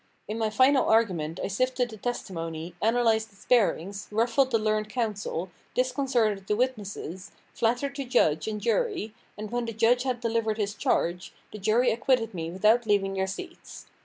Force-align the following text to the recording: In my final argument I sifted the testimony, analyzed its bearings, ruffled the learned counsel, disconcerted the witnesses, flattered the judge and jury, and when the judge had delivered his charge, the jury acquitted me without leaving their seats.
In 0.27 0.39
my 0.39 0.49
final 0.49 0.89
argument 0.89 1.39
I 1.43 1.47
sifted 1.47 1.89
the 1.91 1.97
testimony, 1.97 2.73
analyzed 2.81 3.31
its 3.31 3.45
bearings, 3.45 4.07
ruffled 4.09 4.49
the 4.49 4.57
learned 4.57 4.89
counsel, 4.89 5.51
disconcerted 5.75 6.47
the 6.47 6.55
witnesses, 6.55 7.29
flattered 7.53 7.95
the 7.95 8.03
judge 8.05 8.47
and 8.47 8.59
jury, 8.59 9.13
and 9.37 9.51
when 9.51 9.65
the 9.65 9.73
judge 9.73 10.01
had 10.01 10.19
delivered 10.21 10.57
his 10.57 10.73
charge, 10.73 11.33
the 11.51 11.59
jury 11.59 11.91
acquitted 11.91 12.33
me 12.33 12.49
without 12.49 12.87
leaving 12.87 13.13
their 13.13 13.27
seats. 13.27 13.85